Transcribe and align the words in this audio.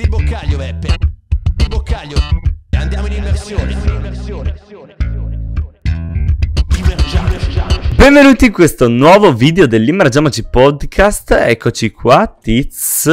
Il 0.00 0.08
boccaglio, 0.08 0.58
Beppe. 0.58 0.94
Il 1.56 1.68
boccaglio. 1.68 2.18
Andiamo 2.76 3.08
in 3.08 3.14
immersione. 3.14 3.76
Benvenuti 7.96 8.44
in 8.44 8.52
questo 8.52 8.86
nuovo 8.86 9.34
video 9.34 9.66
dell'Immergiamoci 9.66 10.44
Podcast. 10.48 11.32
Eccoci 11.32 11.90
qua, 11.90 12.32
Tiz. 12.40 13.10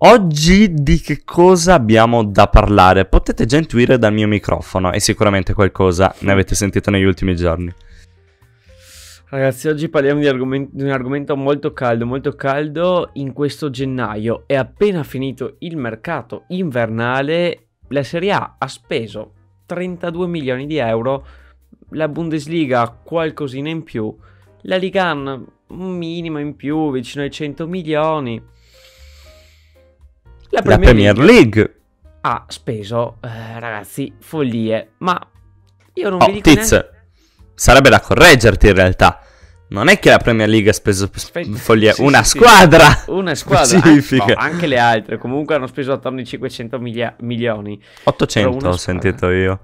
Oggi 0.00 0.74
di 0.74 1.00
che 1.00 1.22
cosa 1.24 1.72
abbiamo 1.72 2.22
da 2.22 2.46
parlare? 2.48 3.06
Potete 3.06 3.46
già 3.46 3.56
intuire 3.56 3.96
dal 3.96 4.12
mio 4.12 4.28
microfono 4.28 4.92
e 4.92 5.00
sicuramente 5.00 5.54
qualcosa 5.54 6.14
ne 6.18 6.32
avete 6.32 6.54
sentito 6.54 6.90
negli 6.90 7.04
ultimi 7.04 7.34
giorni. 7.36 7.72
Ragazzi, 9.30 9.68
oggi 9.68 9.90
parliamo 9.90 10.20
di, 10.20 10.26
argomen- 10.26 10.70
di 10.72 10.84
un 10.84 10.88
argomento 10.88 11.36
molto 11.36 11.74
caldo, 11.74 12.06
molto 12.06 12.34
caldo. 12.34 13.10
In 13.14 13.34
questo 13.34 13.68
gennaio. 13.68 14.44
È 14.46 14.54
appena 14.54 15.02
finito 15.02 15.56
il 15.58 15.76
mercato 15.76 16.44
invernale, 16.48 17.66
la 17.88 18.02
Serie 18.02 18.32
A 18.32 18.56
ha 18.56 18.68
speso 18.68 19.32
32 19.66 20.26
milioni 20.26 20.66
di 20.66 20.78
euro, 20.78 21.26
la 21.90 22.08
Bundesliga 22.08 22.88
qualcosina 22.88 23.68
in 23.68 23.82
più, 23.82 24.16
la 24.62 24.76
Liga 24.76 25.12
1 25.12 25.46
un 25.68 25.96
minimo 25.98 26.38
in 26.38 26.56
più, 26.56 26.90
vicino 26.90 27.22
ai 27.22 27.30
100 27.30 27.66
milioni. 27.66 28.42
La 30.48 30.62
Premier, 30.62 30.68
la 30.68 30.78
Premier 30.78 31.18
League, 31.18 31.62
League, 31.62 31.80
ha 32.22 32.46
speso, 32.48 33.18
eh, 33.20 33.60
ragazzi, 33.60 34.10
follie, 34.20 34.92
ma 34.98 35.20
io 35.92 36.08
non 36.08 36.22
oh, 36.22 36.24
vi 36.24 36.32
dico 36.32 36.48
Tiz, 36.48 36.70
neanche 36.70 36.97
sarebbe 37.58 37.90
da 37.90 38.00
correggerti 38.00 38.68
in 38.68 38.74
realtà. 38.74 39.20
Non 39.70 39.88
è 39.88 39.98
che 39.98 40.08
la 40.08 40.18
Premier 40.18 40.48
League 40.48 40.70
ha 40.70 40.72
speso 40.72 41.10
follia, 41.12 41.92
sì, 41.92 42.00
una 42.00 42.22
sì, 42.22 42.38
squadra. 42.38 42.86
Sì. 42.90 43.10
Una 43.10 43.34
squadra. 43.34 43.64
Specifica. 43.78 44.24
Eh, 44.24 44.34
no, 44.34 44.40
anche 44.40 44.66
le 44.66 44.78
altre. 44.78 45.18
Comunque 45.18 45.56
hanno 45.56 45.66
speso 45.66 45.92
attorno 45.92 46.20
ai 46.20 46.24
500 46.24 46.78
miglia- 46.78 47.14
milioni. 47.18 47.78
800 48.04 48.68
ho 48.68 48.76
sentito 48.76 49.28
io. 49.28 49.58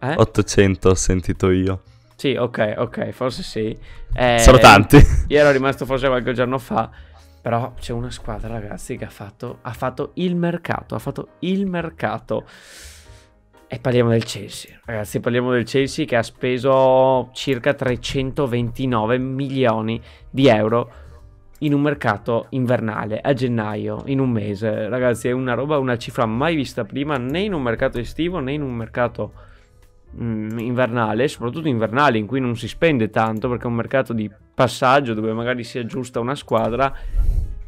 Eh? 0.00 0.14
800 0.16 0.88
ho 0.88 0.94
sentito 0.94 1.50
io. 1.50 1.82
Sì, 2.16 2.34
ok, 2.34 2.74
ok, 2.78 3.10
forse 3.10 3.42
sì. 3.42 3.78
Eh, 4.12 4.38
Sono 4.40 4.58
tanti. 4.58 4.96
Io 5.28 5.38
ero 5.38 5.52
rimasto 5.52 5.86
forse 5.86 6.08
qualche 6.08 6.32
giorno 6.32 6.58
fa. 6.58 6.90
Però 7.42 7.74
c'è 7.78 7.92
una 7.92 8.10
squadra, 8.10 8.48
ragazzi, 8.48 8.96
che 8.96 9.04
ha 9.04 9.10
fatto, 9.10 9.58
ha 9.62 9.72
fatto 9.72 10.10
il 10.14 10.34
mercato. 10.34 10.94
Ha 10.94 10.98
fatto 10.98 11.28
il 11.40 11.66
mercato. 11.66 12.44
E 13.72 13.78
parliamo 13.78 14.10
del 14.10 14.24
Chelsea, 14.24 14.80
ragazzi, 14.84 15.20
parliamo 15.20 15.52
del 15.52 15.62
Chelsea 15.62 16.04
che 16.04 16.16
ha 16.16 16.24
speso 16.24 17.30
circa 17.32 17.72
329 17.72 19.16
milioni 19.16 20.02
di 20.28 20.48
euro 20.48 20.90
in 21.60 21.74
un 21.74 21.80
mercato 21.80 22.46
invernale 22.48 23.20
a 23.20 23.32
gennaio, 23.32 24.02
in 24.06 24.18
un 24.18 24.28
mese. 24.28 24.88
Ragazzi, 24.88 25.28
è 25.28 25.30
una 25.30 25.54
roba, 25.54 25.78
una 25.78 25.96
cifra 25.96 26.26
mai 26.26 26.56
vista 26.56 26.84
prima 26.84 27.16
né 27.16 27.42
in 27.42 27.52
un 27.52 27.62
mercato 27.62 28.00
estivo 28.00 28.40
né 28.40 28.54
in 28.54 28.62
un 28.62 28.74
mercato 28.74 29.32
mm, 30.20 30.58
invernale, 30.58 31.28
soprattutto 31.28 31.68
invernale 31.68 32.18
in 32.18 32.26
cui 32.26 32.40
non 32.40 32.56
si 32.56 32.66
spende 32.66 33.08
tanto 33.08 33.48
perché 33.48 33.66
è 33.66 33.68
un 33.68 33.74
mercato 33.74 34.12
di 34.12 34.28
passaggio 34.52 35.14
dove 35.14 35.32
magari 35.32 35.62
si 35.62 35.78
aggiusta 35.78 36.18
una 36.18 36.34
squadra 36.34 36.92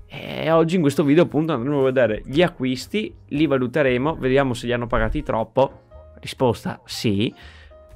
e 0.08 0.50
oggi 0.50 0.74
in 0.74 0.80
questo 0.82 1.04
video 1.04 1.22
appunto 1.22 1.52
andremo 1.52 1.78
a 1.80 1.84
vedere 1.84 2.22
gli 2.26 2.42
acquisti, 2.42 3.14
li 3.28 3.46
valuteremo, 3.46 4.16
vediamo 4.16 4.52
se 4.52 4.66
li 4.66 4.72
hanno 4.72 4.88
pagati 4.88 5.22
troppo 5.22 5.81
Risposta 6.22 6.80
sì. 6.86 7.34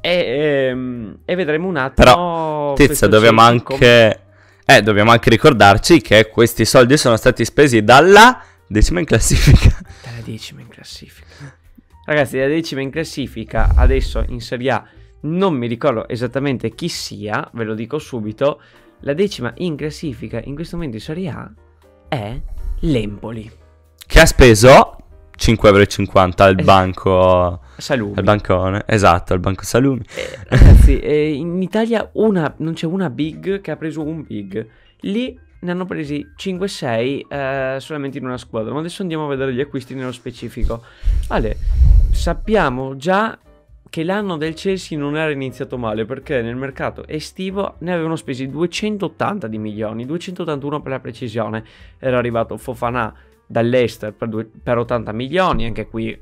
E, 0.00 0.10
ehm, 0.10 1.18
e 1.24 1.34
vedremo 1.36 1.68
un 1.68 1.76
attimo. 1.76 1.94
Però, 1.94 2.74
Tizia, 2.74 3.06
dobbiamo 3.06 3.40
anche. 3.40 4.20
Eh, 4.68 4.82
dobbiamo 4.82 5.12
anche 5.12 5.30
ricordarci 5.30 6.00
che 6.00 6.28
questi 6.28 6.64
soldi 6.64 6.96
sono 6.96 7.16
stati 7.16 7.44
spesi 7.44 7.84
dalla 7.84 8.42
decima 8.66 8.98
in 8.98 9.06
classifica. 9.06 9.78
Dalla 10.02 10.22
decima 10.24 10.60
in 10.60 10.68
classifica. 10.68 11.56
Ragazzi, 12.04 12.36
la 12.36 12.48
decima 12.48 12.80
in 12.80 12.90
classifica 12.90 13.74
adesso 13.76 14.24
in 14.28 14.40
Serie 14.40 14.70
A 14.72 14.84
non 15.20 15.54
mi 15.54 15.68
ricordo 15.68 16.08
esattamente 16.08 16.74
chi 16.74 16.88
sia, 16.88 17.48
ve 17.52 17.64
lo 17.64 17.74
dico 17.74 17.98
subito. 17.98 18.60
La 19.00 19.12
decima 19.12 19.52
in 19.58 19.76
classifica 19.76 20.40
in 20.42 20.54
questo 20.54 20.76
momento 20.76 20.96
in 20.96 21.02
Serie 21.02 21.28
A 21.28 21.52
è 22.08 22.40
l'Empoli. 22.80 23.50
Che 24.04 24.20
ha 24.20 24.26
speso 24.26 24.95
5,50 25.38 25.64
euro 25.66 26.44
al 26.44 26.54
banco 26.56 27.60
Salumi. 27.76 28.14
Al 28.16 28.24
bancone, 28.24 28.84
esatto, 28.86 29.32
al 29.32 29.40
banco 29.40 29.62
Salumi. 29.64 30.02
Eh, 30.14 30.38
ragazzi, 30.48 30.98
eh, 30.98 31.32
in 31.32 31.60
Italia 31.60 32.08
una, 32.14 32.52
non 32.58 32.72
c'è 32.72 32.86
una 32.86 33.10
big 33.10 33.60
che 33.60 33.70
ha 33.70 33.76
preso 33.76 34.02
un 34.02 34.22
big. 34.22 34.66
Lì 35.00 35.38
ne 35.58 35.70
hanno 35.70 35.84
presi 35.84 36.26
5-6 36.36 37.26
eh, 37.28 37.76
solamente 37.80 38.18
in 38.18 38.24
una 38.24 38.38
squadra. 38.38 38.72
Ma 38.72 38.80
adesso 38.80 39.02
andiamo 39.02 39.26
a 39.26 39.28
vedere 39.28 39.52
gli 39.52 39.60
acquisti 39.60 39.94
nello 39.94 40.12
specifico. 40.12 40.82
Vale, 41.28 41.56
sappiamo 42.12 42.96
già 42.96 43.38
che 43.88 44.04
l'anno 44.04 44.36
del 44.36 44.54
Chelsea 44.54 44.98
non 44.98 45.16
era 45.16 45.30
iniziato 45.30 45.78
male 45.78 46.04
perché 46.04 46.42
nel 46.42 46.56
mercato 46.56 47.06
estivo 47.06 47.76
ne 47.78 47.92
avevano 47.92 48.16
spesi 48.16 48.48
280 48.48 49.46
di 49.46 49.58
milioni, 49.58 50.06
281 50.06 50.80
per 50.80 50.92
la 50.92 51.00
precisione. 51.00 51.64
Era 51.98 52.18
arrivato 52.18 52.56
Fofana 52.56 53.14
dall'Ester 53.46 54.12
per, 54.12 54.28
due, 54.28 54.44
per 54.44 54.78
80 54.78 55.12
milioni, 55.12 55.66
anche 55.66 55.86
qui 55.86 56.18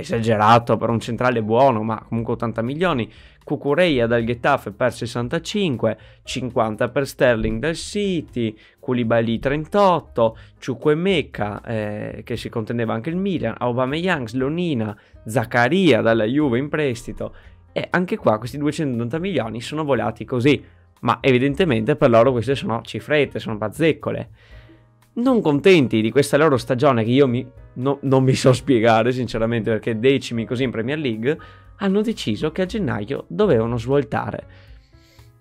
esagerato 0.00 0.76
per 0.76 0.90
un 0.90 1.00
centrale 1.00 1.42
buono, 1.42 1.82
ma 1.82 2.04
comunque 2.06 2.34
80 2.34 2.62
milioni. 2.62 3.10
Cucureia 3.42 4.06
dal 4.06 4.24
Getafe 4.24 4.72
per 4.72 4.92
65, 4.92 5.98
50 6.22 6.88
per 6.90 7.06
Sterling 7.06 7.58
dal 7.58 7.74
City, 7.74 8.54
Koulibaly 8.78 9.38
38, 9.38 10.36
Chukwemeka 10.64 11.62
eh, 11.62 12.20
che 12.24 12.36
si 12.36 12.50
contendeva 12.50 12.92
anche 12.92 13.08
il 13.08 13.16
Milan, 13.16 13.54
Aubameyang, 13.58 14.28
Slonina, 14.28 14.96
Zaccaria 15.24 16.02
dalla 16.02 16.24
Juve 16.24 16.58
in 16.58 16.68
prestito 16.68 17.34
e 17.72 17.86
anche 17.90 18.16
qua 18.18 18.38
questi 18.38 18.58
280 18.58 19.18
milioni 19.18 19.60
sono 19.62 19.82
volati 19.82 20.26
così, 20.26 20.62
ma 21.00 21.18
evidentemente 21.22 21.96
per 21.96 22.10
loro 22.10 22.32
queste 22.32 22.54
sono 22.54 22.82
cifrette, 22.82 23.38
sono 23.38 23.56
bazzecole 23.56 24.30
non 25.18 25.40
contenti 25.40 26.00
di 26.00 26.10
questa 26.10 26.36
loro 26.36 26.56
stagione 26.56 27.04
che 27.04 27.10
io 27.10 27.26
mi, 27.26 27.46
no, 27.74 27.98
non 28.02 28.22
mi 28.22 28.34
so 28.34 28.52
spiegare 28.52 29.12
sinceramente 29.12 29.70
perché 29.70 29.98
decimi 29.98 30.44
così 30.44 30.64
in 30.64 30.70
Premier 30.70 30.98
League, 30.98 31.38
hanno 31.76 32.02
deciso 32.02 32.50
che 32.50 32.62
a 32.62 32.66
gennaio 32.66 33.24
dovevano 33.28 33.78
svoltare. 33.78 34.66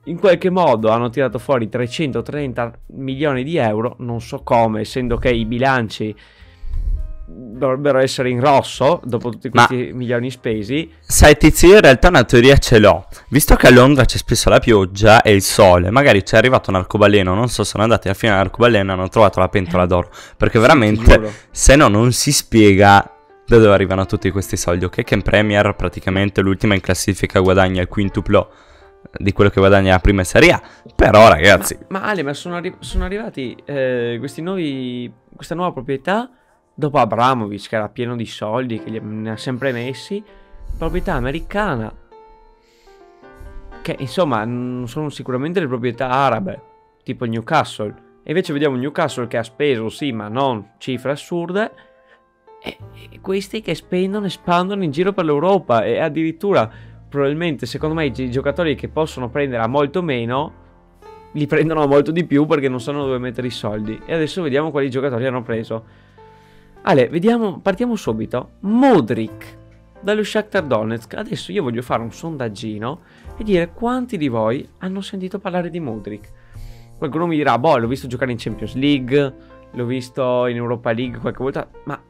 In 0.05 0.19
qualche 0.19 0.49
modo 0.49 0.89
hanno 0.89 1.09
tirato 1.09 1.37
fuori 1.37 1.67
330 1.67 2.79
milioni 2.93 3.43
di 3.43 3.57
euro, 3.57 3.95
non 3.99 4.21
so 4.21 4.41
come, 4.41 4.81
essendo 4.81 5.17
che 5.17 5.29
i 5.29 5.45
bilanci 5.45 6.15
dovrebbero 7.29 7.97
essere 7.99 8.29
in 8.29 8.39
rosso 8.39 9.01
dopo 9.03 9.29
tutti 9.29 9.49
questi 9.49 9.89
Ma, 9.91 9.97
milioni 9.97 10.31
spesi. 10.31 10.89
Sai, 11.01 11.35
Tizio, 11.35 11.73
in 11.73 11.81
realtà 11.81 12.07
una 12.07 12.23
teoria 12.23 12.55
ce 12.57 12.79
l'ho. 12.79 13.05
Visto 13.29 13.55
che 13.55 13.67
a 13.67 13.71
Londra 13.71 14.05
c'è 14.05 14.17
spesso 14.17 14.49
la 14.49 14.59
pioggia 14.59 15.21
e 15.21 15.33
il 15.33 15.41
sole, 15.41 15.91
magari 15.91 16.23
c'è 16.23 16.37
arrivato 16.37 16.69
un 16.69 16.77
arcobaleno. 16.77 17.35
Non 17.35 17.49
so, 17.49 17.65
sono 17.65 17.83
andati 17.83 18.07
alla 18.07 18.15
fine 18.15 18.31
dell'arcobaleno 18.31 18.91
e 18.91 18.93
hanno 18.93 19.09
trovato 19.09 19.39
la 19.41 19.49
pentola 19.49 19.83
eh. 19.83 19.87
d'oro. 19.87 20.09
Perché 20.37 20.57
veramente, 20.57 21.31
se 21.51 21.75
no, 21.75 21.89
non 21.89 22.13
si 22.13 22.31
spiega 22.31 23.11
da 23.45 23.57
dove 23.57 23.73
arrivano 23.73 24.05
tutti 24.05 24.31
questi 24.31 24.55
soldi. 24.55 24.85
Ok, 24.85 25.03
che 25.03 25.13
in 25.13 25.21
Premier 25.21 25.75
praticamente 25.75 26.41
l'ultima 26.41 26.75
in 26.75 26.81
classifica 26.81 27.41
guadagna 27.41 27.81
il 27.81 27.89
quintuplo 27.89 28.51
di 29.19 29.31
quello 29.31 29.49
che 29.49 29.59
guadagna 29.59 29.91
la 29.91 29.99
prima 29.99 30.23
Serie 30.23 30.51
A. 30.51 30.61
Però, 30.95 31.27
ragazzi, 31.27 31.77
ma, 31.89 31.99
ma 31.99 32.05
Ale, 32.07 32.23
ma 32.23 32.33
sono, 32.33 32.55
arri- 32.55 32.77
sono 32.79 33.03
arrivati 33.03 33.57
eh, 33.65 34.15
questi 34.17 34.41
nuovi, 34.41 35.11
questa 35.35 35.55
nuova 35.55 35.73
proprietà 35.73 36.29
Dopo 36.79 36.99
Abramovic, 36.99 37.69
che 37.69 37.75
era 37.75 37.89
pieno 37.89 38.15
di 38.15 38.27
soldi, 38.27 38.79
che 38.79 38.99
ne 38.99 39.31
ha 39.31 39.35
sempre 39.35 39.71
messi, 39.71 40.23
proprietà 40.77 41.15
americana. 41.15 41.91
Che 43.81 43.95
insomma 43.97 44.45
non 44.45 44.87
sono 44.87 45.09
sicuramente 45.09 45.59
le 45.59 45.65
proprietà 45.65 46.07
arabe, 46.07 46.61
tipo 47.01 47.25
Newcastle. 47.25 47.95
E 48.21 48.29
invece 48.29 48.53
vediamo 48.53 48.75
Newcastle 48.75 49.25
che 49.25 49.37
ha 49.37 49.43
speso, 49.43 49.89
sì, 49.89 50.11
ma 50.11 50.27
non 50.27 50.73
cifre 50.77 51.13
assurde. 51.13 51.71
E, 52.61 52.77
e 53.09 53.21
questi 53.21 53.61
che 53.61 53.73
spendono, 53.73 54.27
espandono 54.27 54.83
in 54.83 54.91
giro 54.91 55.13
per 55.13 55.25
l'Europa. 55.25 55.83
E 55.83 55.97
addirittura, 55.97 56.69
probabilmente, 57.09 57.65
secondo 57.65 57.95
me, 57.95 58.05
i 58.05 58.29
giocatori 58.29 58.75
che 58.75 58.87
possono 58.87 59.29
prendere 59.29 59.63
a 59.63 59.67
molto 59.67 60.03
meno 60.03 60.53
li 61.31 61.47
prendono 61.47 61.87
molto 61.87 62.11
di 62.11 62.23
più 62.23 62.45
perché 62.45 62.69
non 62.69 62.79
sanno 62.79 63.03
dove 63.03 63.17
mettere 63.17 63.47
i 63.47 63.49
soldi. 63.49 63.99
E 64.05 64.13
adesso 64.13 64.43
vediamo 64.43 64.69
quali 64.69 64.91
giocatori 64.91 65.25
hanno 65.25 65.41
preso. 65.41 66.05
Ale, 66.83 67.09
vediamo, 67.09 67.59
partiamo 67.59 67.95
subito. 67.95 68.51
Modric 68.61 69.57
dallo 69.99 70.23
Shakhtar 70.23 70.63
Donetsk. 70.63 71.15
Adesso 71.15 71.51
io 71.51 71.63
voglio 71.63 71.81
fare 71.81 72.01
un 72.01 72.11
sondaggino 72.11 72.99
e 73.37 73.43
dire 73.43 73.71
quanti 73.73 74.17
di 74.17 74.27
voi 74.27 74.67
hanno 74.79 75.01
sentito 75.01 75.39
parlare 75.39 75.69
di 75.69 75.79
Modric. 75.79 76.29
Qualcuno 76.97 77.27
mi 77.27 77.35
dirà, 77.35 77.57
boh, 77.59 77.77
l'ho 77.77 77.87
visto 77.87 78.07
giocare 78.07 78.31
in 78.31 78.37
Champions 78.39 78.73
League, 78.75 79.33
l'ho 79.71 79.85
visto 79.85 80.47
in 80.47 80.55
Europa 80.55 80.91
League 80.91 81.19
qualche 81.19 81.43
volta, 81.43 81.67
ma 81.83 82.01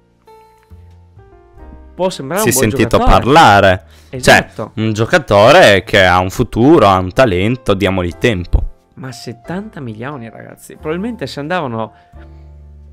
può 1.94 2.10
sembrare 2.10 2.44
si 2.44 2.50
un 2.50 2.54
buon 2.54 2.70
sentito 2.70 2.98
giocatore. 2.98 3.20
parlare. 3.20 3.86
Cioè, 4.10 4.16
esatto. 4.16 4.72
Cioè, 4.76 4.86
un 4.86 4.94
giocatore 4.94 5.84
che 5.84 6.06
ha 6.06 6.20
un 6.20 6.30
futuro, 6.30 6.86
ha 6.86 6.98
un 7.00 7.12
talento, 7.12 7.74
diamogli 7.74 8.14
tempo. 8.14 8.76
Ma 8.94 9.12
70 9.12 9.80
milioni, 9.80 10.30
ragazzi. 10.30 10.76
Probabilmente 10.76 11.28
se 11.28 11.40
andavano 11.40 11.94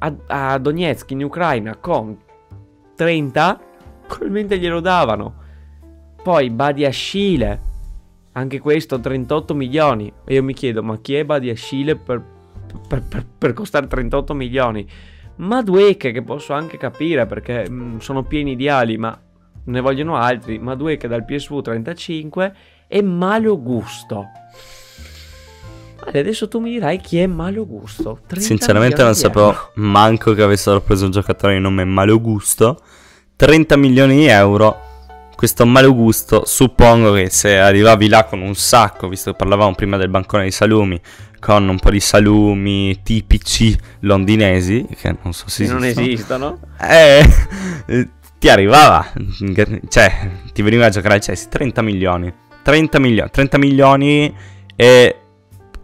a, 0.04 0.52
a 0.52 0.58
Donetsk 0.58 1.10
in 1.12 1.24
Ucraina 1.24 1.76
con 1.76 2.16
30, 2.94 3.60
probabilmente 4.06 4.58
glielo 4.58 4.80
davano. 4.80 5.42
Poi 6.22 6.50
Badia 6.50 6.90
Scile, 6.90 7.60
anche 8.32 8.60
questo 8.60 9.00
38 9.00 9.54
milioni. 9.54 10.12
E 10.24 10.34
io 10.34 10.42
mi 10.42 10.54
chiedo, 10.54 10.82
ma 10.82 10.98
chi 10.98 11.14
è 11.14 11.24
Badia 11.24 11.54
Scile 11.54 11.96
per, 11.96 12.22
per, 12.86 13.02
per, 13.02 13.26
per 13.38 13.52
costare 13.52 13.86
38 13.86 14.34
milioni? 14.34 14.86
Madueke 15.36 16.12
che 16.12 16.22
posso 16.22 16.52
anche 16.52 16.76
capire 16.76 17.26
perché 17.26 17.68
mh, 17.68 17.74
mm, 17.74 17.96
sono 17.98 18.22
pieni 18.22 18.56
di 18.56 18.68
ali, 18.68 18.96
ma 18.96 19.18
ne 19.64 19.80
vogliono 19.80 20.16
altri. 20.16 20.58
Madueke 20.58 21.08
dal 21.08 21.24
PSV 21.24 21.60
35 21.60 22.54
e 22.86 23.02
Malo 23.02 23.60
Gusto. 23.60 24.26
Vale, 26.04 26.18
adesso 26.18 26.48
tu 26.48 26.58
mi 26.58 26.70
dirai 26.70 27.00
chi 27.00 27.18
è 27.18 27.26
Malo 27.26 27.66
Gusto. 27.66 28.20
Sinceramente 28.36 29.02
non 29.02 29.14
sapevo 29.14 29.72
manco 29.74 30.34
che 30.34 30.42
avessero 30.42 30.80
preso 30.80 31.06
un 31.06 31.10
giocatore 31.10 31.54
di 31.54 31.60
nome 31.60 31.84
Malo 31.84 32.20
Gusto. 32.20 32.80
30 33.36 33.76
milioni 33.76 34.16
di 34.16 34.26
euro. 34.26 34.80
Questo 35.34 35.66
Malo 35.66 35.94
Gusto, 35.94 36.44
suppongo 36.46 37.12
che 37.12 37.28
se 37.30 37.58
arrivavi 37.58 38.08
là 38.08 38.24
con 38.24 38.40
un 38.40 38.54
sacco, 38.54 39.08
visto 39.08 39.30
che 39.30 39.36
parlavamo 39.36 39.74
prima 39.74 39.96
del 39.96 40.08
bancone 40.08 40.42
dei 40.42 40.52
salumi, 40.52 41.00
con 41.40 41.68
un 41.68 41.78
po' 41.78 41.90
di 41.90 42.00
salumi 42.00 43.00
tipici 43.02 43.76
londinesi, 44.00 44.86
che 44.96 45.16
non 45.22 45.32
so 45.32 45.48
se 45.48 45.66
non 45.66 45.84
esistono, 45.84 46.60
eh, 46.80 47.22
ti 48.38 48.48
arrivava, 48.48 49.12
cioè 49.88 50.30
ti 50.52 50.62
veniva 50.62 50.86
a 50.86 50.90
giocare 50.90 51.14
al 51.14 51.20
Chelsea 51.20 51.48
30 51.48 51.82
milioni, 51.82 52.32
30 52.62 52.98
milioni, 53.00 53.30
30 53.30 53.58
milioni 53.58 54.34
e 54.76 55.23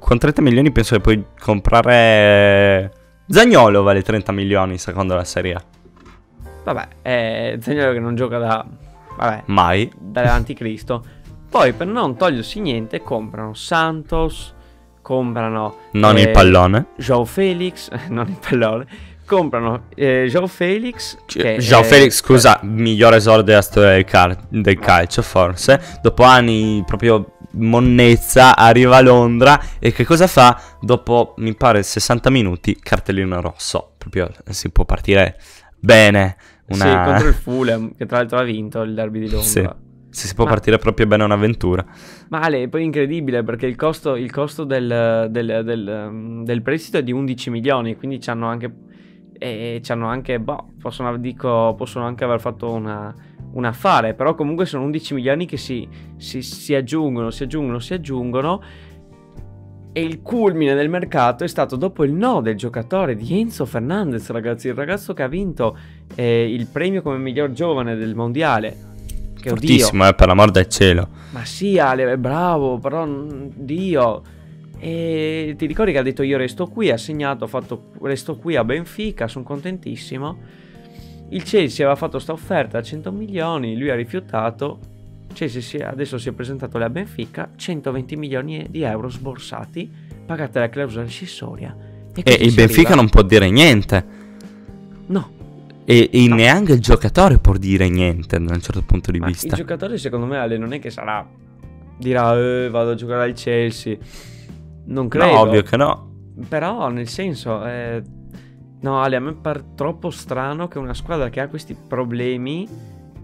con 0.00 0.18
30 0.18 0.42
milioni 0.42 0.72
penso 0.72 0.96
che 0.96 1.00
puoi 1.00 1.24
comprare 1.38 2.92
Zagnolo 3.28 3.82
vale 3.82 4.02
30 4.02 4.32
milioni 4.32 4.76
secondo 4.78 5.14
la 5.14 5.24
Serie 5.24 5.54
A. 5.54 5.62
Vabbè, 6.64 6.88
è 7.02 7.58
Zagnolo 7.60 7.92
che 7.92 8.00
non 8.00 8.16
gioca 8.16 8.38
da 8.38 8.66
vabbè, 9.16 9.42
mai 9.46 9.90
dall'anticristo. 9.96 11.04
Poi 11.48 11.72
per 11.72 11.86
non 11.86 12.16
togliersi 12.16 12.60
niente 12.60 13.02
comprano 13.02 13.54
Santos, 13.54 14.54
comprano... 15.02 15.76
Non 15.92 16.16
eh, 16.16 16.22
il 16.22 16.30
pallone. 16.30 16.86
Joe 16.96 17.24
Felix, 17.24 17.90
non 18.08 18.28
il 18.28 18.38
pallone. 18.48 18.86
Comprano 19.24 19.84
eh, 19.94 20.26
Joe 20.28 20.48
Felix. 20.48 21.18
Che 21.26 21.58
Joe 21.58 21.82
è, 21.82 21.84
Felix, 21.84 22.16
scusa, 22.16 22.60
eh, 22.60 22.66
migliore 22.66 23.16
esordio 23.16 23.44
della 23.44 23.62
storia 23.62 23.90
del, 23.90 24.04
cal- 24.04 24.38
del 24.48 24.78
calcio 24.78 25.22
forse. 25.22 25.98
Dopo 26.02 26.22
anni 26.24 26.82
proprio 26.86 27.36
monnezza, 27.52 28.56
arriva 28.56 28.96
a 28.96 29.00
Londra 29.00 29.60
e 29.78 29.92
che 29.92 30.04
cosa 30.04 30.26
fa? 30.26 30.60
Dopo, 30.80 31.34
mi 31.38 31.54
pare, 31.54 31.82
60 31.82 32.30
minuti, 32.30 32.76
cartellino 32.80 33.40
rosso. 33.40 33.92
Proprio 33.98 34.30
si 34.48 34.70
può 34.70 34.84
partire 34.84 35.38
bene. 35.78 36.36
Una... 36.68 36.84
Sì, 36.84 37.10
contro 37.10 37.28
il 37.28 37.34
Fulham, 37.34 37.94
che 37.96 38.06
tra 38.06 38.18
l'altro 38.18 38.38
ha 38.38 38.42
vinto 38.44 38.82
il 38.82 38.94
derby 38.94 39.20
di 39.20 39.30
Londra. 39.30 39.48
Sì. 39.48 39.68
Se 40.10 40.26
si 40.26 40.34
può 40.34 40.44
Ma... 40.44 40.50
partire 40.50 40.78
proprio 40.78 41.06
bene 41.06 41.24
un'avventura. 41.24 41.84
Male, 42.28 42.68
poi 42.68 42.84
incredibile 42.84 43.42
perché 43.42 43.66
il 43.66 43.76
costo, 43.76 44.16
il 44.16 44.30
costo 44.30 44.64
del, 44.64 45.28
del, 45.30 45.62
del, 45.64 46.42
del, 46.44 46.62
prestito 46.62 46.98
è 46.98 47.02
di 47.02 47.12
11 47.12 47.50
milioni, 47.50 47.96
quindi 47.96 48.20
ci 48.20 48.28
hanno 48.30 48.48
anche, 48.48 48.72
eh, 49.38 49.80
anche 49.88 50.40
boh, 50.40 50.72
possono, 50.80 51.16
dico, 51.16 51.74
possono 51.76 52.06
anche 52.06 52.24
aver 52.24 52.40
fatto 52.40 52.72
una, 52.72 53.14
un 53.52 53.64
affare, 53.64 54.14
però 54.14 54.34
comunque 54.34 54.66
sono 54.66 54.84
11 54.84 55.14
milioni 55.14 55.46
che 55.46 55.56
si, 55.56 55.88
si, 56.16 56.42
si 56.42 56.74
aggiungono, 56.74 57.30
si 57.30 57.42
aggiungono, 57.42 57.78
si 57.78 57.94
aggiungono. 57.94 58.62
E 59.92 60.02
il 60.02 60.22
culmine 60.22 60.74
del 60.74 60.88
mercato 60.88 61.42
è 61.42 61.48
stato 61.48 61.74
dopo 61.74 62.04
il 62.04 62.12
no 62.12 62.40
del 62.40 62.56
giocatore 62.56 63.16
di 63.16 63.40
Enzo 63.40 63.66
Fernandez, 63.66 64.30
ragazzi, 64.30 64.68
il 64.68 64.74
ragazzo 64.74 65.14
che 65.14 65.24
ha 65.24 65.28
vinto 65.28 65.76
eh, 66.14 66.48
il 66.48 66.66
premio 66.66 67.02
come 67.02 67.18
miglior 67.18 67.50
giovane 67.50 67.96
del 67.96 68.14
mondiale 68.14 68.88
che 69.40 69.48
Fortissimo, 69.48 70.06
eh, 70.06 70.14
per 70.14 70.28
l'amor 70.28 70.50
del 70.50 70.68
cielo. 70.68 71.08
Ma 71.30 71.44
sì, 71.44 71.78
Ale, 71.78 72.12
è 72.12 72.16
bravo, 72.16 72.78
però 72.78 73.06
Dio. 73.08 74.22
E 74.78 75.54
ti 75.58 75.66
ricordi 75.66 75.92
che 75.92 75.98
ha 75.98 76.02
detto 76.02 76.22
io 76.22 76.38
resto 76.38 76.66
qui, 76.66 76.90
ha 76.90 76.96
segnato, 76.96 77.44
ha 77.44 77.48
fatto 77.48 77.90
resto 78.02 78.36
qui 78.36 78.56
a 78.56 78.64
Benfica, 78.64 79.28
sono 79.28 79.44
contentissimo. 79.44 80.38
Il 81.30 81.42
Chelsea 81.42 81.84
aveva 81.84 81.98
fatto 81.98 82.12
questa 82.12 82.32
offerta 82.32 82.78
a 82.78 82.82
100 82.82 83.10
milioni, 83.12 83.76
lui 83.76 83.90
ha 83.90 83.94
rifiutato. 83.94 84.78
Chelsea 85.32 85.60
si, 85.62 85.76
adesso 85.76 86.18
si 86.18 86.28
è 86.28 86.32
presentato 86.32 86.76
a 86.78 86.90
Benfica, 86.90 87.50
120 87.54 88.16
milioni 88.16 88.66
di 88.68 88.82
euro 88.82 89.08
sborsati, 89.08 89.90
pagate 90.26 90.58
la 90.58 90.68
clausola 90.68 91.04
accessoria. 91.04 91.74
E, 92.14 92.22
e 92.24 92.44
il 92.44 92.52
Benfica 92.52 92.88
arriva... 92.88 92.96
non 92.96 93.08
può 93.08 93.22
dire 93.22 93.48
niente. 93.48 94.18
No, 95.06 95.38
e, 95.90 96.08
e 96.12 96.28
no. 96.28 96.36
neanche 96.36 96.72
il 96.72 96.80
giocatore 96.80 97.38
può 97.38 97.56
dire 97.56 97.88
niente 97.88 98.38
da 98.38 98.54
un 98.54 98.60
certo 98.60 98.82
punto 98.82 99.10
di 99.10 99.18
Ma 99.18 99.26
vista. 99.26 99.48
Il 99.48 99.54
giocatore, 99.54 99.98
secondo 99.98 100.24
me, 100.24 100.36
Ale, 100.36 100.56
non 100.56 100.72
è 100.72 100.78
che 100.78 100.88
sarà. 100.88 101.26
dirà, 101.98 102.38
eh, 102.38 102.68
vado 102.70 102.90
a 102.90 102.94
giocare 102.94 103.24
al 103.24 103.32
Chelsea. 103.32 103.96
Non 104.84 105.08
credo. 105.08 105.26
No, 105.26 105.40
ovvio 105.40 105.62
che 105.62 105.76
no. 105.76 106.10
Però, 106.48 106.88
nel 106.90 107.08
senso, 107.08 107.66
eh, 107.66 108.02
no, 108.80 109.02
Ale, 109.02 109.16
a 109.16 109.20
me 109.20 109.34
pare 109.34 109.64
troppo 109.74 110.10
strano 110.10 110.68
che 110.68 110.78
una 110.78 110.94
squadra 110.94 111.28
che 111.28 111.40
ha 111.40 111.48
questi 111.48 111.74
problemi 111.74 112.68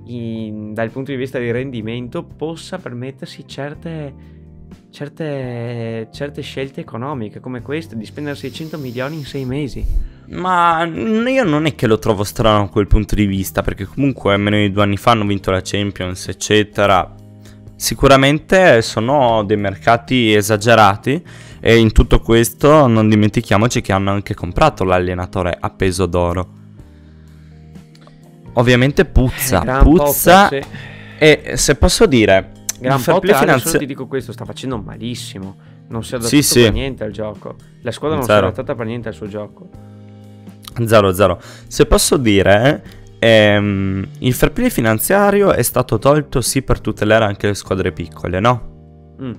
in, 0.06 0.74
dal 0.74 0.90
punto 0.90 1.10
di 1.10 1.16
vista 1.16 1.38
di 1.38 1.50
rendimento 1.50 2.22
possa 2.22 2.78
permettersi 2.78 3.46
certe, 3.46 4.14
certe, 4.90 6.08
certe 6.12 6.42
scelte 6.42 6.80
economiche 6.80 7.40
come 7.40 7.62
queste, 7.62 7.96
di 7.96 8.04
spendere 8.04 8.36
600 8.36 8.78
milioni 8.78 9.16
in 9.16 9.24
sei 9.24 9.44
mesi. 9.44 10.14
Ma 10.28 10.84
io 10.84 11.44
non 11.44 11.66
è 11.66 11.74
che 11.74 11.86
lo 11.86 11.98
trovo 11.98 12.24
strano 12.24 12.64
da 12.64 12.70
quel 12.70 12.86
punto 12.88 13.14
di 13.14 13.26
vista, 13.26 13.62
perché 13.62 13.84
comunque 13.84 14.36
meno 14.36 14.56
di 14.56 14.72
due 14.72 14.82
anni 14.82 14.96
fa 14.96 15.12
hanno 15.12 15.24
vinto 15.24 15.50
la 15.50 15.60
Champions, 15.62 16.28
eccetera. 16.28 17.14
Sicuramente 17.76 18.80
sono 18.82 19.44
dei 19.44 19.56
mercati 19.56 20.34
esagerati 20.34 21.22
e 21.66 21.78
in 21.78 21.90
tutto 21.90 22.20
questo 22.20 22.86
non 22.86 23.08
dimentichiamoci 23.08 23.80
che 23.80 23.92
hanno 23.92 24.12
anche 24.12 24.34
comprato 24.34 24.84
l'allenatore 24.84 25.56
a 25.58 25.68
peso 25.70 26.06
d'oro. 26.06 26.48
Ovviamente 28.52 29.04
puzza, 29.04 29.80
eh, 29.80 29.82
puzza 29.82 30.42
Potter, 30.44 30.62
sì. 30.62 30.68
e 31.18 31.56
se 31.56 31.74
posso 31.74 32.06
dire... 32.06 32.52
Gran 32.78 33.02
Potter, 33.02 33.34
finanzi- 33.34 33.78
ti 33.78 33.86
dico 33.86 34.06
questo, 34.06 34.30
sta 34.30 34.44
facendo 34.44 34.78
malissimo. 34.78 35.56
Non 35.88 36.04
si 36.04 36.12
è 36.12 36.18
adattato 36.18 36.36
sì, 36.36 36.42
sì. 36.48 36.62
per 36.62 36.72
niente 36.72 37.02
al 37.02 37.10
gioco. 37.10 37.56
La 37.82 37.90
squadra 37.90 38.18
non 38.18 38.26
Zero. 38.26 38.38
si 38.38 38.44
è 38.44 38.46
adattata 38.46 38.74
per 38.76 38.86
niente 38.86 39.08
al 39.08 39.14
suo 39.14 39.26
gioco. 39.26 39.68
0-0. 40.72 41.38
Se 41.66 41.86
posso 41.86 42.16
dire, 42.16 42.84
ehm, 43.18 44.06
il 44.18 44.34
fair 44.34 44.52
play 44.52 44.70
finanziario 44.70 45.50
è 45.50 45.62
stato 45.62 45.98
tolto 45.98 46.40
sì 46.42 46.62
per 46.62 46.78
tutelare 46.78 47.24
anche 47.24 47.48
le 47.48 47.54
squadre 47.54 47.90
piccole, 47.90 48.38
no? 48.38 49.16
Mm. 49.20 49.32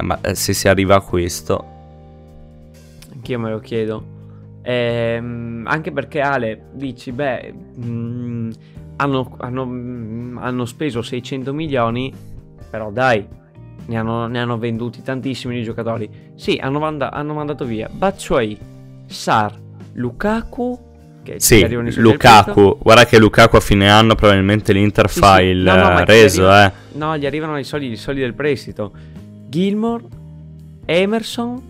Ma 0.00 0.18
eh, 0.20 0.34
se 0.34 0.52
si 0.52 0.68
arriva 0.68 0.96
a 0.96 1.00
questo... 1.00 1.72
Anch'io 3.12 3.38
me 3.38 3.50
lo 3.50 3.60
chiedo. 3.60 4.12
Ehm, 4.62 5.64
anche 5.66 5.92
perché 5.92 6.20
Ale, 6.20 6.66
dici, 6.72 7.12
beh, 7.12 7.52
mh, 7.74 7.86
mm, 7.86 8.50
hanno, 8.96 9.36
hanno, 9.38 9.64
mh, 9.66 10.38
hanno, 10.40 10.64
speso 10.64 11.02
600 11.02 11.52
milioni, 11.52 12.12
però 12.70 12.90
dai, 12.90 13.26
ne 13.86 13.96
hanno, 13.96 14.26
ne 14.26 14.40
hanno 14.40 14.58
venduti 14.58 15.02
tantissimi 15.02 15.56
di 15.56 15.62
giocatori. 15.62 16.08
Sì, 16.34 16.58
hanno, 16.60 16.78
manda- 16.78 17.12
hanno 17.12 17.34
mandato 17.34 17.64
via 17.64 17.88
Batshuayi, 17.90 18.58
Sar, 19.06 19.54
Lukaku 19.94 20.92
sì, 21.36 21.66
Lukaku, 21.96 22.78
guarda 22.82 23.06
che 23.06 23.18
Lukaku 23.18 23.56
a 23.56 23.60
fine 23.60 23.88
anno 23.88 24.14
probabilmente 24.14 24.74
l'Inter 24.74 25.08
sì, 25.08 25.20
fa 25.20 25.36
sì. 25.36 25.44
il 25.44 25.58
no, 25.58 25.74
no, 25.74 26.04
reso, 26.04 26.46
arriva, 26.46 26.66
eh. 26.66 26.72
No, 26.98 27.16
gli 27.16 27.24
arrivano 27.24 27.58
i 27.58 27.64
soldi, 27.64 27.90
i 27.90 27.96
soldi 27.96 28.20
del 28.20 28.34
prestito. 28.34 28.92
Gilmore, 29.54 30.02
Emerson, 30.84 31.62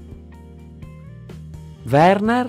Werner 1.87 2.49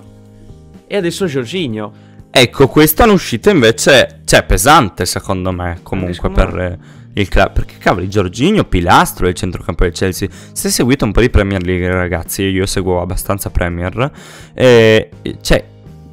e 0.87 0.95
adesso 0.95 1.25
Giorginio. 1.25 1.91
Ecco, 2.31 2.69
questa 2.69 3.03
è 3.03 3.05
un'uscita 3.05 3.49
invece, 3.49 4.21
cioè 4.23 4.45
pesante 4.45 5.05
secondo 5.05 5.51
me, 5.51 5.79
comunque 5.83 6.29
per 6.31 6.79
il 7.15 7.27
club. 7.27 7.51
Perché 7.51 7.75
cavoli, 7.77 8.07
Giorginio, 8.07 8.63
pilastro 8.63 9.25
del 9.25 9.35
centrocampo 9.35 9.83
del 9.83 9.91
Chelsea. 9.91 10.29
Se 10.53 10.69
seguite 10.69 11.03
un 11.03 11.11
po' 11.11 11.19
di 11.19 11.29
Premier 11.29 11.61
League, 11.61 11.85
ragazzi, 11.85 12.43
io 12.43 12.65
seguo 12.65 13.01
abbastanza 13.01 13.49
Premier, 13.49 14.09
eh, 14.53 15.09
cioè 15.41 15.65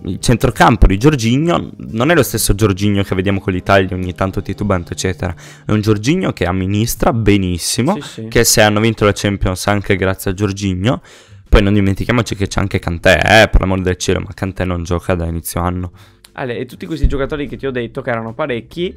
il 0.04 0.18
centrocampo 0.18 0.86
di 0.86 0.98
Giorginio 0.98 1.70
non 1.76 2.10
è 2.10 2.14
lo 2.14 2.22
stesso 2.22 2.54
Giorginio 2.54 3.02
che 3.02 3.14
vediamo 3.14 3.40
con 3.40 3.52
l'Italia 3.52 3.94
ogni 3.96 4.14
tanto 4.14 4.42
titubante 4.42 4.94
eccetera. 4.94 5.34
È 5.64 5.70
un 5.70 5.80
Giorginio 5.80 6.32
che 6.32 6.44
amministra 6.44 7.12
benissimo 7.12 7.94
sì, 8.00 8.22
sì. 8.22 8.28
che 8.28 8.44
se 8.44 8.62
hanno 8.62 8.80
vinto 8.80 9.04
la 9.04 9.12
Champions 9.14 9.66
anche 9.66 9.96
grazie 9.96 10.32
a 10.32 10.34
Giorginio 10.34 11.00
poi 11.48 11.62
non 11.62 11.74
dimentichiamoci 11.74 12.34
che 12.34 12.46
c'è 12.46 12.60
anche 12.60 12.78
Cantè 12.78 13.42
eh, 13.42 13.48
per 13.48 13.60
l'amor 13.60 13.82
del 13.82 13.96
cielo 13.96 14.20
ma 14.20 14.32
Cantè 14.32 14.64
non 14.64 14.82
gioca 14.84 15.14
da 15.14 15.26
inizio 15.26 15.60
anno. 15.60 15.92
Ale, 16.32 16.56
e 16.56 16.64
tutti 16.64 16.86
questi 16.86 17.06
giocatori 17.06 17.46
che 17.46 17.56
ti 17.56 17.66
ho 17.66 17.70
detto 17.70 18.00
che 18.00 18.10
erano 18.10 18.32
parecchi 18.32 18.96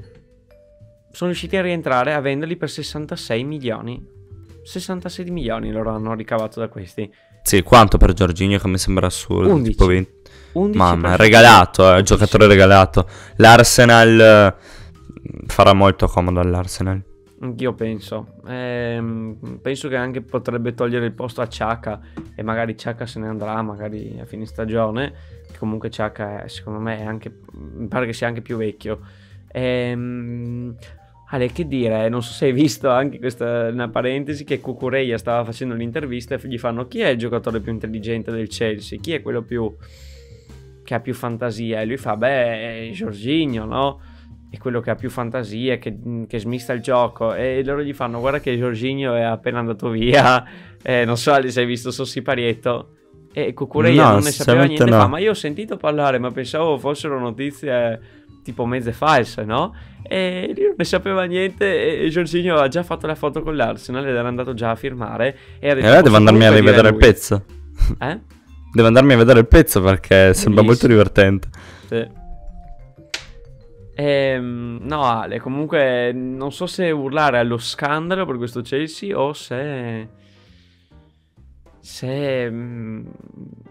sono 1.12 1.30
riusciti 1.30 1.58
a 1.58 1.62
rientrare 1.62 2.14
a 2.14 2.22
venderli 2.22 2.56
per 2.56 2.70
66 2.70 3.44
milioni. 3.44 4.14
66 4.64 5.30
milioni 5.30 5.72
loro 5.72 5.92
hanno 5.92 6.16
ricavato 6.16 6.60
da 6.60 6.70
questi. 6.70 7.12
Sì 7.44 7.62
quanto 7.62 7.98
per 7.98 8.14
Giorginio 8.14 8.58
che 8.58 8.68
mi 8.68 8.78
sembra 8.78 9.06
assurdo 9.06 9.54
11 9.54 9.70
tipo 9.70 9.86
20 9.86 10.15
Mamma, 10.74 11.16
regalato, 11.16 11.96
eh, 11.96 12.02
giocatore 12.04 12.48
regalato. 12.48 13.08
L'Arsenal 13.38 14.20
eh, 14.20 14.56
farà 15.48 15.74
molto 15.74 16.08
comodo 16.08 16.40
all'Arsenal. 16.40 17.02
Anch'io 17.42 17.74
penso. 17.74 18.36
Ehm, 18.48 19.60
penso 19.62 19.90
che 19.90 19.98
anche 19.98 20.22
potrebbe 20.22 20.74
togliere 20.74 21.06
il 21.06 21.14
posto 21.14 21.42
a 21.42 21.48
Ciacca 21.48 22.00
e 22.34 22.44
magari 22.44 22.78
Ciacca 22.78 23.06
se 23.06 23.20
ne 23.20 23.28
andrà, 23.28 23.62
magari 23.62 24.18
a 24.22 24.26
fine 24.26 24.46
stagione. 24.46 25.14
Comunque 25.58 25.90
Ciacca, 25.90 26.48
secondo 26.48 26.80
me, 26.80 27.00
è 27.00 27.04
anche, 27.04 27.32
mi 27.54 27.88
pare 27.88 28.06
che 28.06 28.14
sia 28.14 28.28
anche 28.28 28.42
più 28.42 28.58
vecchio. 28.58 29.00
Ehm, 29.52 30.76
Ale, 31.30 31.52
che 31.52 31.66
dire, 31.66 32.08
non 32.08 32.22
so 32.22 32.32
se 32.34 32.46
hai 32.46 32.52
visto 32.52 32.90
anche 32.90 33.18
questa 33.18 33.70
una 33.72 33.90
parentesi 33.90 34.44
che 34.44 34.62
Cucureia 34.62 35.18
stava 35.18 35.44
facendo 35.44 35.74
l'intervista 35.74 36.36
e 36.36 36.48
gli 36.48 36.60
fanno 36.60 36.88
chi 36.88 37.00
è 37.00 37.10
il 37.10 37.18
giocatore 37.18 37.60
più 37.62 37.72
intelligente 37.72 38.32
del 38.32 38.48
Chelsea? 38.48 39.00
Chi 39.00 39.14
è 39.14 39.22
quello 39.22 39.42
più 39.42 39.76
che 40.86 40.94
ha 40.94 41.02
più 41.02 41.14
fantasia? 41.14 41.82
E 41.82 41.86
lui 41.86 41.98
fa, 41.98 42.16
beh, 42.16 42.88
è 42.88 42.90
Jorginho, 42.94 43.66
no? 43.66 44.00
È 44.50 44.58
quello 44.58 44.80
che 44.80 44.92
ha 44.92 44.96
più 44.96 45.10
fantasia, 45.10 45.78
che, 45.78 45.98
che 46.28 46.40
smista 46.40 46.72
il 46.72 46.80
gioco. 46.80 47.34
E 47.34 47.62
loro 47.66 47.82
gli 47.82 47.92
fanno, 47.94 48.22
guarda 48.22 48.40
che 48.40 48.56
Jorginho 48.56 49.14
è 49.16 49.22
appena 49.24 49.60
andato 49.60 49.90
via. 49.90 50.46
Eh, 50.88 51.04
non 51.04 51.18
so 51.18 51.34
se 51.50 51.60
hai 51.62 51.66
visto 51.66 51.90
Sossi 51.90 52.22
Parietto. 52.22 52.92
E 53.34 53.56
Cucureia 53.56 54.04
No, 54.04 54.12
non 54.12 54.22
ne 54.22 54.30
sapeva 54.30 54.66
niente, 54.66 54.86
no. 54.86 55.00
fa, 55.00 55.08
ma 55.08 55.18
io 55.18 55.32
ho 55.32 55.34
sentito 55.34 55.78
parlare, 55.78 56.20
ma 56.20 56.30
pensavo 56.30 56.78
fossero 56.78 57.20
notizie 57.20 58.00
tipo 58.44 58.68
mezze 58.68 58.94
false, 58.94 59.44
no? 59.46 59.74
E 60.04 60.54
lui 60.56 60.66
non 60.66 60.76
ne 60.78 60.84
sapeva 60.84 61.24
niente 61.24 62.04
e 62.04 62.08
Giorginio 62.10 62.52
aveva 62.54 62.68
già 62.68 62.84
fatto 62.84 63.08
la 63.08 63.16
foto 63.16 63.42
con 63.42 63.56
l'Arsenal 63.56 64.06
ed 64.08 64.16
era 64.16 64.28
andato 64.28 64.54
già 64.54 64.70
a 64.70 64.76
firmare 64.76 65.36
e 65.60 65.70
ha 65.70 65.72
E 65.72 65.76
detto 65.76 65.88
allora 65.88 66.02
devo 66.04 66.18
"Posso 66.18 66.18
andarmi 66.18 66.46
a 66.46 66.52
rivedere 66.54 66.88
il 66.90 66.94
lui". 66.94 67.04
pezzo. 67.04 67.46
Eh? 68.00 68.20
Devo 68.76 68.88
andarmi 68.88 69.14
a 69.14 69.18
vedere 69.18 69.40
il 69.40 69.48
pezzo 69.48 69.82
perché 69.82 70.34
sembra 70.34 70.62
molto 70.62 70.86
Bellissimo. 70.86 70.92
divertente. 70.92 71.48
Sì. 71.88 72.24
Ehm, 73.98 74.80
no 74.82 75.04
Ale, 75.04 75.40
comunque 75.40 76.12
non 76.12 76.52
so 76.52 76.66
se 76.68 76.92
urlare 76.92 77.38
allo 77.38 77.58
scandalo 77.58 78.26
per 78.26 78.36
questo 78.36 78.60
Chelsea 78.62 79.18
o 79.18 79.32
se... 79.32 80.10
Se 81.80 82.50
mm, 82.50 83.06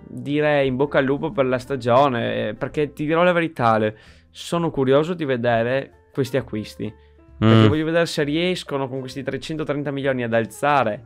dire 0.08 0.64
in 0.64 0.76
bocca 0.76 0.99
al 0.99 1.04
lupo 1.04 1.32
per 1.32 1.44
la 1.46 1.58
stagione, 1.58 2.49
eh, 2.49 2.54
perché 2.54 2.92
ti 2.94 3.04
dirò 3.04 3.23
la 3.25 3.32
verità, 3.32 3.73
Ale, 3.73 3.99
sono 4.30 4.70
curioso 4.70 5.12
di 5.12 5.26
vedere 5.26 6.06
questi 6.14 6.38
acquisti. 6.38 6.90
Perché 7.37 7.64
Mm. 7.64 7.68
voglio 7.68 7.84
vedere 7.84 8.06
se 8.06 8.23
riescono 8.23 8.88
con 8.88 9.00
questi 9.00 9.23
330 9.23 9.90
milioni 9.90 10.23
ad 10.23 10.32
alzare, 10.32 11.04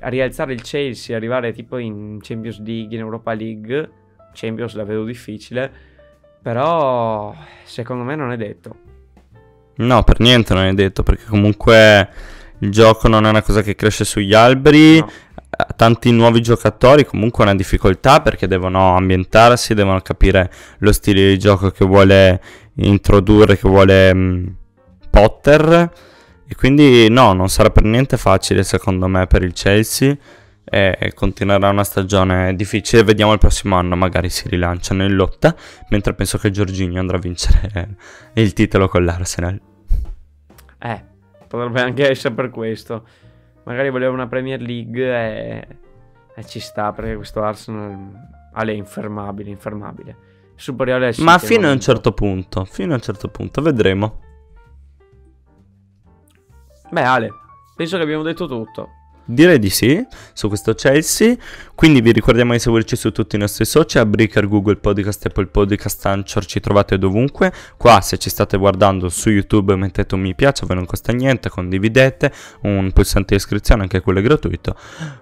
a 0.00 0.08
rialzare 0.08 0.52
il 0.52 0.62
Chelsea, 0.62 1.16
arrivare 1.16 1.52
tipo 1.52 1.78
in 1.78 2.18
Champions 2.20 2.60
League, 2.62 2.94
in 2.94 3.00
Europa 3.00 3.32
League. 3.32 3.90
Champions 4.32 4.74
la 4.74 4.84
vedo 4.84 5.04
difficile, 5.04 5.70
però 6.42 7.34
secondo 7.64 8.04
me 8.04 8.14
non 8.14 8.32
è 8.32 8.36
detto. 8.36 8.76
No, 9.76 10.02
per 10.04 10.20
niente 10.20 10.54
non 10.54 10.64
è 10.64 10.72
detto 10.72 11.02
perché 11.02 11.24
comunque 11.24 12.08
il 12.58 12.70
gioco 12.70 13.08
non 13.08 13.26
è 13.26 13.28
una 13.28 13.42
cosa 13.42 13.62
che 13.62 13.74
cresce 13.74 14.04
sugli 14.04 14.34
alberi. 14.34 14.98
No. 14.98 15.10
Tanti 15.74 16.10
nuovi 16.10 16.42
giocatori 16.42 17.06
comunque 17.06 17.44
hanno 17.44 17.54
difficoltà 17.54 18.20
perché 18.20 18.46
devono 18.46 18.94
ambientarsi, 18.94 19.72
devono 19.72 20.00
capire 20.00 20.50
lo 20.78 20.92
stile 20.92 21.28
di 21.28 21.38
gioco 21.38 21.70
che 21.70 21.84
vuole 21.86 22.40
introdurre, 22.74 23.56
che 23.56 23.68
vuole 23.68 24.14
mm, 24.14 24.46
Potter. 25.08 25.90
E 26.48 26.54
quindi 26.54 27.08
no, 27.10 27.32
non 27.32 27.48
sarà 27.48 27.70
per 27.70 27.82
niente 27.84 28.16
facile 28.16 28.62
secondo 28.62 29.08
me 29.08 29.26
per 29.26 29.42
il 29.42 29.52
Chelsea. 29.52 30.16
E 30.68 31.12
continuerà 31.14 31.68
una 31.68 31.84
stagione 31.84 32.54
difficile. 32.56 33.04
Vediamo 33.04 33.32
il 33.32 33.38
prossimo 33.38 33.76
anno, 33.76 33.94
magari 33.96 34.28
si 34.28 34.48
rilanciano 34.48 35.04
in 35.04 35.14
lotta. 35.14 35.54
Mentre 35.90 36.14
penso 36.14 36.38
che 36.38 36.50
Giorginio 36.50 37.00
andrà 37.00 37.16
a 37.16 37.20
vincere 37.20 37.96
il 38.34 38.52
titolo 38.52 38.88
con 38.88 39.04
l'Arsenal. 39.04 39.60
Eh, 40.78 41.04
potrebbe 41.48 41.80
anche 41.80 42.08
essere 42.08 42.34
per 42.34 42.50
questo. 42.50 43.06
Magari 43.64 43.90
voleva 43.90 44.12
una 44.12 44.26
Premier 44.26 44.60
League 44.60 45.04
e, 45.04 45.66
e 46.34 46.44
ci 46.46 46.60
sta 46.60 46.92
perché 46.92 47.16
questo 47.16 47.42
Arsenal 47.42 48.34
Ale 48.52 48.72
è 48.72 48.76
infermabile, 48.76 49.50
infermabile. 49.50 50.16
Superiore 50.54 51.08
al 51.08 51.12
City 51.12 51.24
Ma 51.24 51.38
fino 51.38 51.68
a 51.68 51.72
un 51.72 51.80
certo 51.80 52.12
punto, 52.12 52.64
fino 52.64 52.92
a 52.92 52.96
un 52.96 53.02
certo 53.02 53.28
punto, 53.28 53.60
vedremo. 53.60 54.20
Beh 56.96 57.02
Ale, 57.02 57.30
penso 57.76 57.98
che 57.98 58.04
abbiamo 58.04 58.22
detto 58.22 58.46
tutto. 58.46 58.88
Direi 59.26 59.58
di 59.58 59.68
sì 59.68 60.02
su 60.32 60.48
questo 60.48 60.72
Chelsea. 60.72 61.36
Quindi 61.74 62.00
vi 62.00 62.10
ricordiamo 62.10 62.52
di 62.52 62.58
seguirci 62.58 62.96
su 62.96 63.12
tutti 63.12 63.36
i 63.36 63.38
nostri 63.38 63.66
social: 63.66 64.06
Breaker, 64.06 64.48
Google 64.48 64.76
Podcast, 64.76 65.26
Apple 65.26 65.48
Podcast, 65.48 66.06
Anchor. 66.06 66.46
Ci 66.46 66.58
trovate 66.58 66.96
dovunque. 66.96 67.52
Qua, 67.76 68.00
se 68.00 68.16
ci 68.16 68.30
state 68.30 68.56
guardando 68.56 69.10
su 69.10 69.28
YouTube, 69.28 69.76
mettete 69.76 70.14
un 70.14 70.22
mi 70.22 70.34
piace, 70.34 70.64
a 70.64 70.68
voi 70.68 70.76
non 70.76 70.86
costa 70.86 71.12
niente. 71.12 71.50
Condividete 71.50 72.32
un 72.62 72.90
pulsante 72.92 73.34
di 73.34 73.42
iscrizione, 73.42 73.82
anche 73.82 74.00
quello 74.00 74.20
è 74.20 74.22
gratuito. 74.22 74.74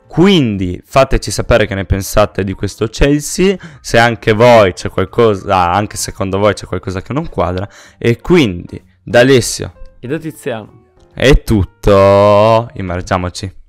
Quindi 0.06 0.80
fateci 0.84 1.32
sapere 1.32 1.66
che 1.66 1.74
ne 1.74 1.86
pensate 1.86 2.44
di 2.44 2.52
questo 2.52 2.86
Chelsea. 2.86 3.56
Se 3.80 3.98
anche 3.98 4.32
voi 4.32 4.74
c'è 4.74 4.90
qualcosa, 4.90 5.72
anche 5.72 5.96
secondo 5.96 6.38
voi 6.38 6.54
c'è 6.54 6.66
qualcosa 6.66 7.02
che 7.02 7.12
non 7.12 7.28
quadra. 7.28 7.68
E 7.98 8.20
quindi, 8.20 8.80
da 9.02 9.18
Alessio 9.18 9.72
E 9.98 10.06
da 10.06 10.18
Tiziano. 10.18 10.82
È 11.14 11.42
tutto. 11.42 12.68
Immergiamoci. 12.74 13.63